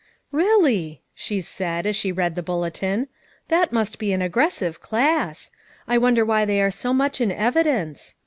[0.31, 3.07] "Really!" she said, as she read the bulle tin,
[3.49, 5.51] "that must be an aggressive class.
[5.87, 8.15] I wonder why they are so much in evidence?